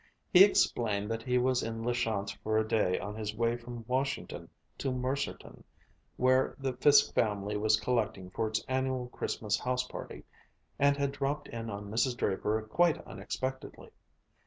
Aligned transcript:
He 0.33 0.43
explained 0.43 1.11
that 1.11 1.21
he 1.21 1.37
was 1.37 1.61
in 1.61 1.83
La 1.83 1.93
Chance 1.93 2.31
for 2.43 2.57
a 2.57 2.67
day 2.67 2.97
on 2.97 3.13
his 3.15 3.35
way 3.35 3.55
from 3.55 3.85
Washington 3.87 4.49
to 4.79 4.91
Mercerton, 4.91 5.63
where 6.17 6.55
the 6.57 6.73
Fiske 6.73 7.13
family 7.13 7.55
was 7.55 7.79
collecting 7.79 8.31
for 8.31 8.47
its 8.47 8.65
annual 8.67 9.09
Christmas 9.09 9.59
house 9.59 9.83
party, 9.83 10.23
and 10.79 10.97
had 10.97 11.11
dropped 11.11 11.49
in 11.49 11.69
on 11.69 11.91
Mrs. 11.91 12.17
Draper 12.17 12.63
quite 12.63 12.97
unexpectedly. 13.05 13.91